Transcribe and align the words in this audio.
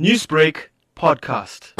Newsbreak 0.00 0.70
podcast. 0.96 1.72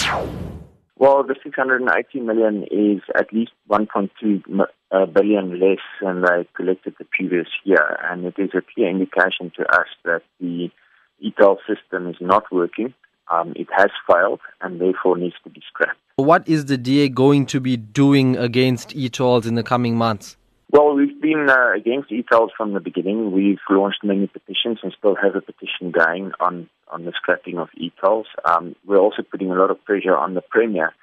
Well, 0.96 1.24
the 1.24 1.34
680 1.42 2.20
million 2.20 2.62
is 2.70 3.02
at 3.16 3.32
least 3.32 3.50
1.2 3.68 4.60
uh, 4.92 4.98
less 4.98 5.78
than 6.00 6.22
they 6.22 6.48
collected 6.54 6.94
the 6.96 7.06
previous 7.10 7.48
year, 7.64 7.98
and 8.04 8.24
it 8.24 8.34
is 8.38 8.50
a 8.54 8.62
clear 8.72 8.88
indication 8.88 9.50
to 9.56 9.62
us 9.62 9.88
that 10.04 10.22
the 10.38 10.70
e-toll 11.18 11.58
system 11.66 12.08
is 12.08 12.14
not 12.20 12.44
working. 12.52 12.94
Um, 13.32 13.52
it 13.56 13.66
has 13.76 13.90
failed 14.08 14.38
and 14.60 14.80
therefore 14.80 15.18
needs 15.18 15.34
to 15.42 15.50
be 15.50 15.60
scrapped. 15.68 15.98
What 16.14 16.48
is 16.48 16.66
the 16.66 16.78
DA 16.78 17.08
going 17.08 17.46
to 17.46 17.58
be 17.58 17.76
doing 17.76 18.36
against 18.36 18.94
e-tolls 18.94 19.44
in 19.44 19.56
the 19.56 19.64
coming 19.64 19.96
months? 19.96 20.36
Well, 20.70 20.94
we've 20.94 21.20
been 21.20 21.48
uh, 21.48 21.72
against 21.76 22.10
e-tolls 22.10 22.50
from 22.56 22.74
the 22.74 22.80
beginning. 22.80 23.32
We've 23.32 23.58
launched 23.70 24.02
many 24.02 24.26
petitions 24.26 24.78
and 24.82 24.92
still 24.98 25.14
have 25.14 25.36
a 25.36 25.40
petition 25.40 25.92
going 25.92 26.32
on, 26.40 26.68
on 26.94 27.04
the 27.04 27.12
scrapping 27.16 27.58
of 27.58 27.68
e-tolls. 27.76 28.28
Um, 28.44 28.76
we're 28.86 28.98
also 28.98 29.22
putting 29.22 29.50
a 29.50 29.56
lot 29.56 29.70
of 29.70 29.84
pressure 29.84 30.16
on 30.16 30.34
the 30.34 30.42
Premier 30.42 30.94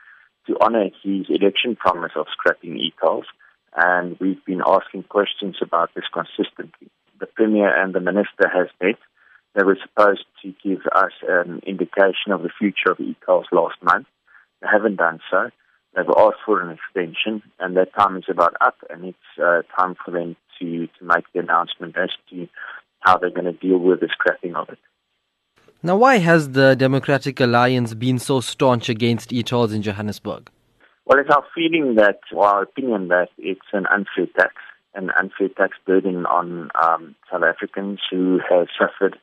to 0.47 0.57
honour 0.59 0.89
his 1.03 1.25
election 1.29 1.75
promise 1.75 2.13
of 2.15 2.27
scrapping 2.31 2.77
e-tolls. 2.77 3.25
And 3.75 4.17
we've 4.19 4.43
been 4.45 4.61
asking 4.65 5.03
questions 5.03 5.57
about 5.61 5.89
this 5.93 6.05
consistently. 6.11 6.89
The 7.19 7.27
Premier 7.27 7.69
and 7.69 7.93
the 7.93 7.99
Minister 7.99 8.47
has 8.51 8.67
met. 8.81 8.97
They 9.53 9.63
were 9.63 9.77
supposed 9.83 10.25
to 10.43 10.53
give 10.63 10.81
us 10.95 11.11
an 11.27 11.61
indication 11.67 12.31
of 12.31 12.41
the 12.41 12.49
future 12.57 12.91
of 12.91 12.99
e-tolls 12.99 13.47
last 13.51 13.75
month. 13.83 14.07
They 14.61 14.67
haven't 14.71 14.95
done 14.95 15.19
so. 15.29 15.49
They've 15.93 16.05
asked 16.17 16.43
for 16.45 16.61
an 16.61 16.77
extension, 16.77 17.43
and 17.59 17.75
that 17.75 17.93
time 17.93 18.15
is 18.15 18.23
about 18.29 18.55
up, 18.61 18.77
and 18.89 19.03
it's 19.03 19.17
uh, 19.37 19.63
time 19.77 19.95
for 20.03 20.11
them 20.11 20.37
to, 20.59 20.87
to 20.87 21.03
make 21.03 21.25
the 21.33 21.41
announcement 21.41 21.97
as 21.97 22.11
to 22.29 22.47
how 23.01 23.17
they're 23.17 23.29
going 23.29 23.45
to 23.45 23.51
deal 23.51 23.77
with 23.77 23.99
the 23.99 24.07
scrapping 24.11 24.55
of 24.55 24.69
it. 24.69 24.79
Now, 25.83 25.95
why 25.95 26.17
has 26.19 26.51
the 26.51 26.75
Democratic 26.75 27.39
Alliance 27.39 27.95
been 27.95 28.19
so 28.19 28.39
staunch 28.39 28.87
against 28.87 29.33
e-tolls 29.33 29.73
in 29.73 29.81
Johannesburg? 29.81 30.51
Well, 31.05 31.17
it's 31.17 31.31
our 31.31 31.43
feeling 31.55 31.95
that, 31.95 32.19
or 32.31 32.45
our 32.45 32.61
opinion 32.63 33.07
that 33.07 33.29
it's 33.39 33.65
an 33.73 33.87
unfair 33.87 34.27
tax, 34.37 34.53
an 34.93 35.09
unfair 35.17 35.49
tax 35.57 35.77
burden 35.87 36.27
on 36.27 36.69
um, 36.79 37.15
South 37.31 37.41
Africans 37.41 37.99
who 38.11 38.39
have 38.47 38.67
suffered 38.79 39.17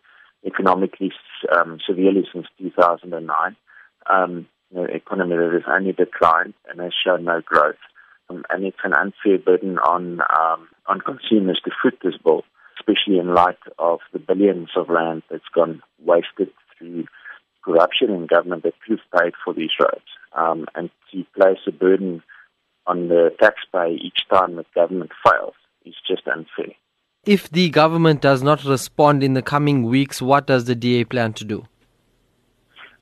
economically 0.44 1.12
um, 1.56 1.78
severely 1.86 2.26
since 2.32 2.46
2009. 2.58 3.56
Um, 4.10 4.48
the 4.72 4.82
economy 4.82 5.36
that 5.36 5.52
has 5.52 5.72
only 5.72 5.92
declined 5.92 6.54
and 6.68 6.80
has 6.80 6.92
shown 7.04 7.24
no 7.24 7.40
growth. 7.40 7.76
Um, 8.28 8.44
and 8.50 8.64
it's 8.64 8.78
an 8.82 8.94
unfair 8.94 9.38
burden 9.38 9.78
on 9.78 10.20
um, 10.20 10.68
on 10.86 11.00
consumers 11.00 11.60
to 11.64 11.70
foot 11.82 11.98
this 12.02 12.18
bill, 12.22 12.42
especially 12.88 13.18
in 13.18 13.34
light 13.34 13.58
of 13.78 14.00
the 14.12 14.18
billions 14.18 14.70
of 14.76 14.88
rand 14.88 15.22
that's 15.30 15.48
gone 15.54 15.82
wasted 16.04 16.50
through 16.76 17.04
corruption 17.64 18.10
in 18.10 18.26
government 18.26 18.62
that 18.62 18.74
could 18.86 18.98
have 18.98 19.20
paid 19.20 19.32
for 19.44 19.52
these 19.52 19.70
roads. 19.80 20.06
Um, 20.32 20.66
and 20.74 20.90
to 21.12 21.24
place 21.36 21.58
a 21.66 21.72
burden 21.72 22.22
on 22.86 23.08
the 23.08 23.30
taxpayer 23.40 23.94
each 23.94 24.20
time 24.32 24.56
the 24.56 24.64
government 24.74 25.10
fails 25.26 25.54
is 25.84 25.94
just 26.06 26.26
unfair. 26.26 26.74
If 27.24 27.50
the 27.50 27.68
government 27.68 28.22
does 28.22 28.42
not 28.42 28.64
respond 28.64 29.22
in 29.22 29.34
the 29.34 29.42
coming 29.42 29.82
weeks, 29.82 30.22
what 30.22 30.46
does 30.46 30.64
the 30.64 30.74
DA 30.74 31.04
plan 31.04 31.32
to 31.34 31.44
do? 31.44 31.66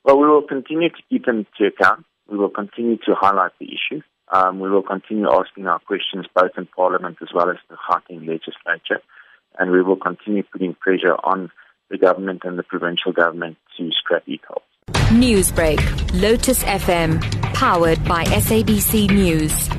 Well, 0.03 0.19
we 0.19 0.27
will 0.27 0.41
continue 0.41 0.89
to 0.89 1.01
keep 1.09 1.25
them 1.25 1.45
to 1.57 1.67
account. 1.67 2.05
We 2.29 2.37
will 2.37 2.49
continue 2.49 2.97
to 3.05 3.15
highlight 3.15 3.51
the 3.59 3.67
issue. 3.67 4.01
Um, 4.33 4.59
we 4.59 4.69
will 4.69 4.83
continue 4.83 5.29
asking 5.31 5.67
our 5.67 5.79
questions 5.79 6.25
both 6.35 6.51
in 6.57 6.67
Parliament 6.75 7.17
as 7.21 7.29
well 7.33 7.49
as 7.49 7.57
the 7.69 7.75
Gauteng 7.75 8.27
legislature. 8.27 9.01
And 9.59 9.71
we 9.71 9.81
will 9.81 9.95
continue 9.95 10.43
putting 10.43 10.75
pressure 10.75 11.15
on 11.23 11.49
the 11.89 11.97
government 11.97 12.41
and 12.43 12.57
the 12.57 12.63
provincial 12.63 13.11
government 13.11 13.57
to 13.77 13.91
scrap 13.91 14.23
e-tolls. 14.27 14.63
Newsbreak, 15.09 15.79
Lotus 16.21 16.63
FM, 16.63 17.21
powered 17.53 18.03
by 18.05 18.25
SABC 18.25 19.09
News. 19.09 19.69